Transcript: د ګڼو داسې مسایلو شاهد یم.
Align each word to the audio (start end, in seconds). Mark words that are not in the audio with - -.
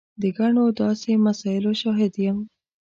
د 0.21 0.23
ګڼو 0.37 0.65
داسې 0.79 1.11
مسایلو 1.27 1.71
شاهد 1.81 2.13
یم. 2.25 2.37